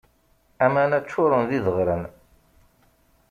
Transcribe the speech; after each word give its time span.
Aman-a 0.65 0.99
ččuren 1.03 1.43
d 1.49 1.51
ideɣren. 1.57 2.03